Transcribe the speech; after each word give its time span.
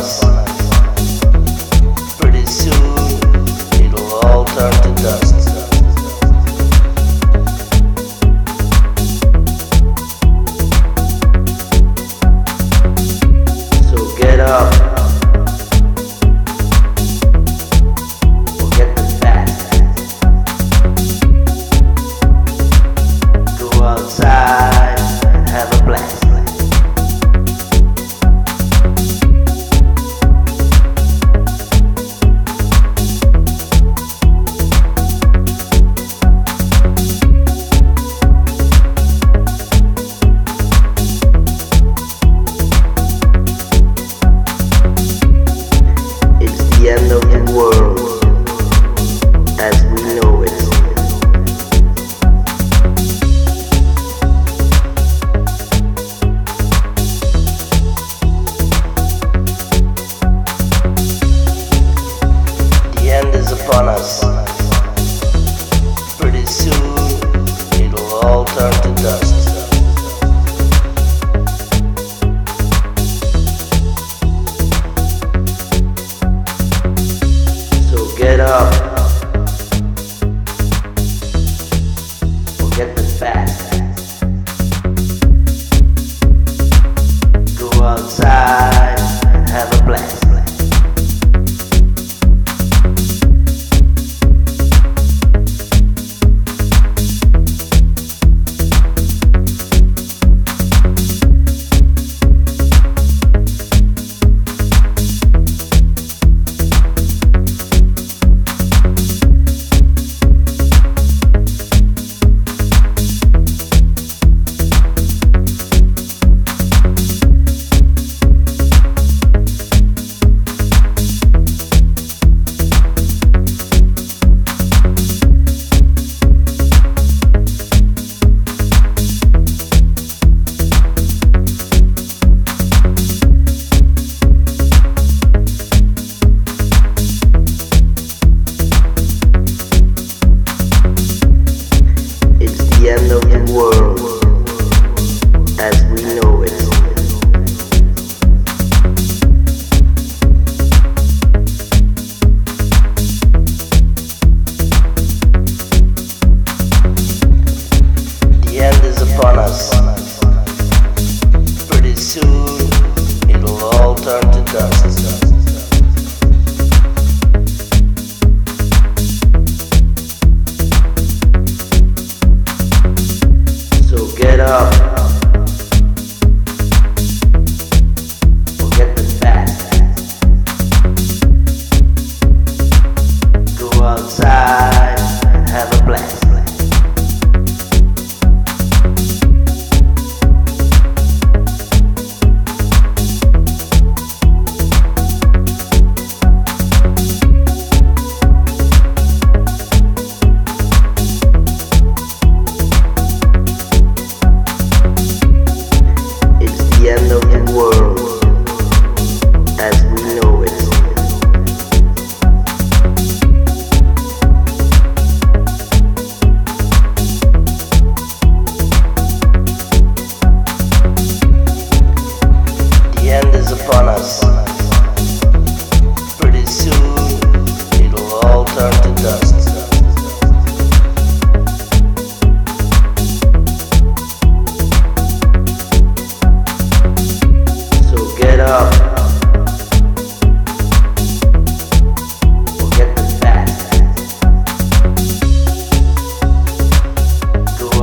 house. 0.00 0.29
Pretty 66.18 66.46
soon, 66.46 66.72
it'll 67.82 68.14
all 68.24 68.46
turn 68.46 68.72
to 68.72 68.94
dust. 69.02 69.34
So 77.90 78.16
get 78.16 78.40
up. 78.40 78.99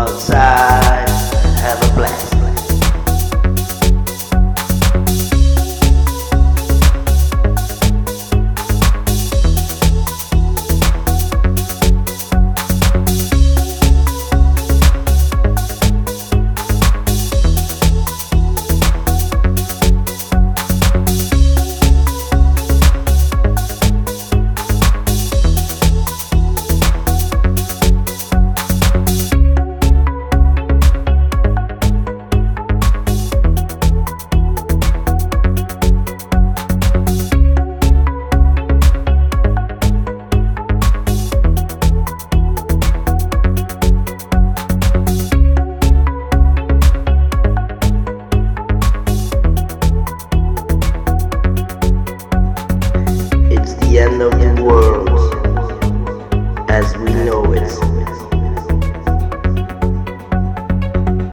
outside. 0.00 0.89